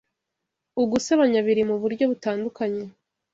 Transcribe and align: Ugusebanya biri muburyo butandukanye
Ugusebanya 0.81 1.39
biri 1.47 1.61
muburyo 1.69 2.03
butandukanye 2.11 2.83